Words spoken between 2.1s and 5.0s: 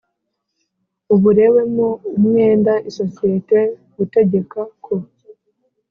umwenda isosiyete gutegeka ko